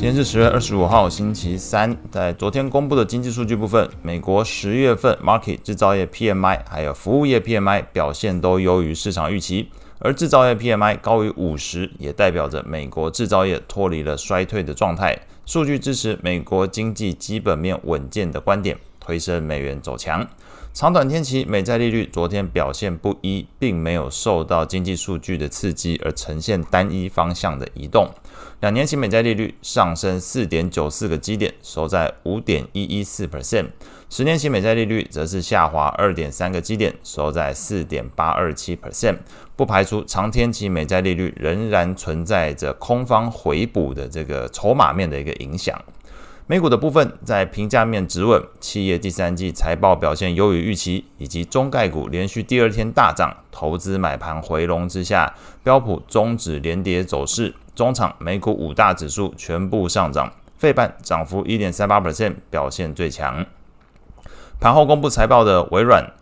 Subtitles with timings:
[0.00, 1.94] 今天是十月二十五号，星期三。
[2.10, 9.68] 在昨天公布的经济数据部分，美国十月份 market 制造业 PMI 还有服务业 PMI 表现都优于市场预期，
[9.98, 15.18] 而制造业 PMI 高于五十，也代表着美国制造业脱离了衰退的状态。
[15.44, 20.26] 数据支持美国经济基本面稳健的观点，推升美元走强。
[20.72, 28.08] 长短天期美债利率昨天表现不一，并没有受到经济数据的刺激而呈现单一方向的移动。
[28.60, 33.66] 两年期美债利率上升四点九四个基点，收在五点一一四 percent；
[34.08, 39.16] 十年期美债利率则是下滑二点三个基点，收在四点八二七 percent。
[39.56, 45.78] 不排除长天期美债利率仍然存在着空方回补的这个筹码面的一个影响。
[46.46, 57.54] 美股的部分在评价面止稳，企业第三季财报表现优于预期，以及中概股连续第二天大涨，投资买盘回笼之下，标普终止连跌走势。
[57.80, 63.46] 中场美股五大指数全部上涨，费半涨幅一点三八 percent，表现最强。
[64.60, 66.12] 盘后公布财报的微软、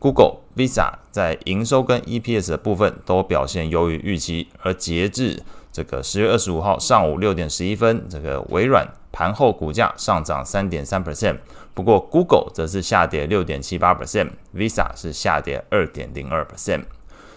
[0.00, 8.84] Google、Visa 在营收跟 EPS 的部分都表现优于预期，而截至这个十月二十五号上午六点十一分，这个微软。
[9.12, 11.38] 盘后股价上涨三点三 percent，
[11.74, 16.82] 不过 Google 则是下跌六点七八 percent，Visa 是下跌二点零二 percent。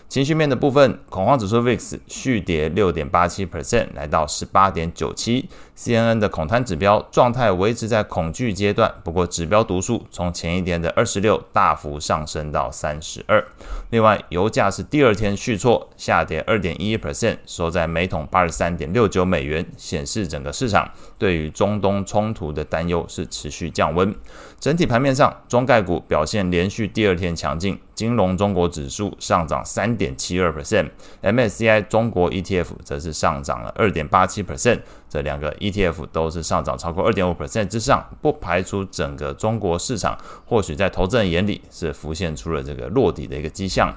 [0.10, 5.50] 情绪面的部分，恐慌指数 VIX 续跌六点八七 percent，来到十八点九七。
[5.78, 13.46] CNN 的恐贪指标状态维持在恐惧阶段，不过指标读数从前一天的二十六大幅上升到三十二。
[13.90, 24.16] 另外，油价是第二天续挫，下跌二点一 percent，收在每桶八十三点六九美元，显示整个市场对于中东冲突的担忧是持续降温。
[24.58, 40.16] 整体盘面上，中概股表现连续第二天强劲，金融中国指数上涨三点七二 percent，MSCI 中国 ETF 则是上涨了二点八七 percent，这两个 ETF 都是上涨超过二点五 percent 之上，不排除整个中国市场
[40.46, 43.92] 或许在投资人眼里是浮现出了这个落底的一个迹象。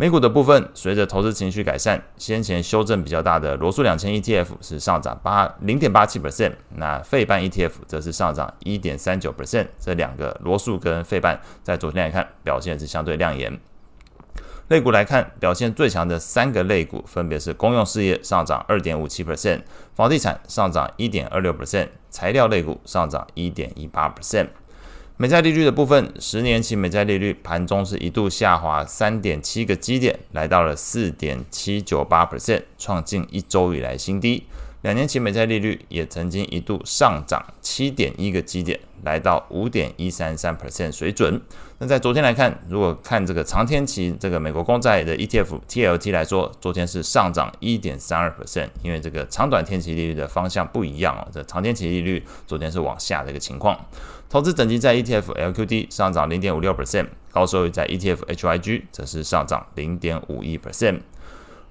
[0.00, 9.66] 美股的部分，随着投资情绪改善，先前修正比较大的罗素两千 ETF 是上涨八零点八七 percent，那费半 ETF 则是上涨一点三九 percent。
[9.76, 13.37] 这两个罗素跟费半在昨天来看表现是相对亮眼。
[14.68, 19.62] 类股来看，表现最强的三个类股分别是公用事业上涨二点五七 percent，
[19.94, 24.48] 房地产上涨一点二六 percent，材料类股上涨一点一八 percent。
[25.16, 34.46] 美债利率的部分，十年期美债利率盘中是一度下滑三点七个基点，来到了四点七九八 percent，创近一周以来新低。
[34.82, 41.40] 两年期美债利率也曾经一度上涨七点一个基点，来到五点一三三 percent 水准。
[41.78, 51.26] 那在昨天来看，如果看这个长天期这个美国公债的 ETF TLT 来说，昨天是上涨一点三二 percent，因为这个长短天期利率的方向不一样哦。
[51.32, 53.76] 这长天期利率昨天是往下的一个情况。
[54.30, 61.00] 投资等级在 ETF LQD 上涨零点五六 percent，高收益在 ETF HYG 则是上涨零点五一 percent。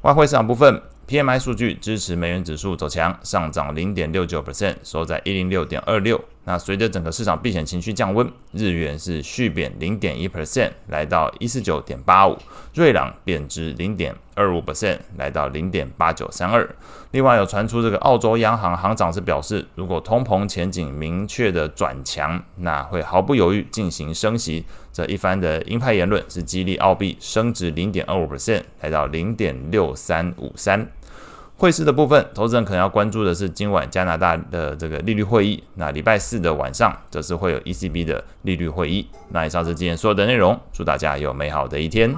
[0.02, 0.82] 外汇市场部分。
[1.08, 6.22] PMI 数据支持美元指数走强，上涨零点六九 percent，收在一零六点二六。
[6.44, 12.38] 那随着整个市场避险情绪降温，日元是续贬零点一 percent，来到一四九点八五。
[12.74, 16.70] 瑞郎贬值零点二五 percent，来到零点八九三二。
[17.12, 24.66] 另外有传出这个澳洲央行行长是表示，如果通膨前景明确的转强，那会毫不犹豫进行升息。
[24.92, 30.90] 这一番的鹰派言论是激励澳币升值零点二五 percent，来到零点六三五三。
[31.60, 35.64] 汇市的部分，投资人可能要关注的是今晚加拿大的这个利率会议。
[35.74, 39.08] 那礼拜四的晚上，则是会有 ECB 的利率会议。
[39.30, 42.16] 那以上是今天所有的内容，祝大家有美好的一天。